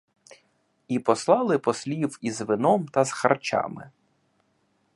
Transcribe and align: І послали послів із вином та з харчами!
І 0.87 0.99
послали 0.99 1.59
послів 1.59 2.19
із 2.21 2.41
вином 2.41 2.87
та 2.87 3.03
з 3.05 3.11
харчами! 3.11 3.89